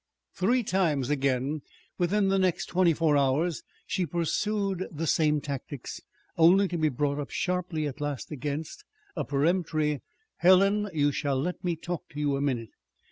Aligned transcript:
Three 0.33 0.63
times 0.63 1.11
again 1.11 1.61
within 1.99 2.29
the 2.29 2.39
next 2.39 2.65
twenty 2.65 2.91
four 2.91 3.15
hours 3.17 3.61
she 3.85 4.07
pursued 4.07 4.87
the 4.91 5.05
same 5.05 5.39
tactics, 5.41 6.01
only 6.37 6.67
to 6.69 6.77
be 6.79 6.89
brought 6.89 7.19
up 7.19 7.29
sharply 7.29 7.85
at 7.85 8.01
last 8.01 8.31
against 8.31 8.83
a 9.15 9.23
peremptory 9.23 10.01
"Helen, 10.37 10.89
you 10.91 11.11
shall 11.11 11.39
let 11.39 11.63
me 11.63 11.75
talk 11.75 12.09
to 12.13 12.19
you 12.19 12.35
a 12.35 12.41
minute! 12.41 12.71